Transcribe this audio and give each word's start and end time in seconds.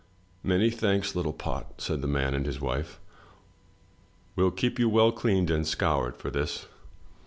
"Many 0.41 0.71
thanks, 0.71 1.15
little 1.15 1.31
pot," 1.31 1.79
said 1.79 2.01
the 2.01 2.07
man 2.07 2.33
and 2.33 2.47
his 2.47 2.59
wife. 2.59 2.99
"We'll 4.35 4.49
keep 4.49 4.79
you 4.79 4.89
well 4.89 5.11
cleaned 5.11 5.51
and 5.51 5.67
scoured 5.67 6.17
for 6.17 6.31
this!" 6.31 6.65